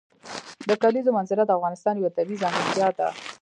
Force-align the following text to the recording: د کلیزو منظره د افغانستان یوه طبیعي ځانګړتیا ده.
د 0.69 0.71
کلیزو 0.83 1.15
منظره 1.17 1.43
د 1.45 1.51
افغانستان 1.57 1.93
یوه 1.97 2.15
طبیعي 2.17 2.41
ځانګړتیا 2.43 2.87
ده. 2.97 3.07